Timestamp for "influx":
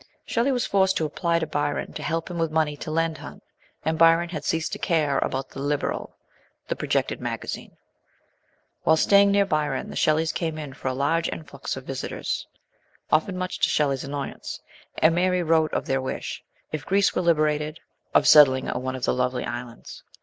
11.29-11.77